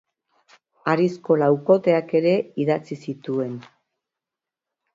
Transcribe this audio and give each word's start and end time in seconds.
Harizko 0.93 1.37
laukoteak 1.41 2.15
ere 2.21 2.33
idatzi 2.65 2.99
zituen. 3.07 3.55